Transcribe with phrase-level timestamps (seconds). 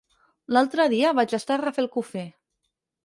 [0.55, 2.25] L'altre dia vaig estar a Rafelcofer.